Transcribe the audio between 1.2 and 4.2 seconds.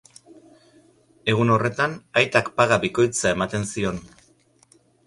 Egun horretan, aitak paga bikoitza ematen zion.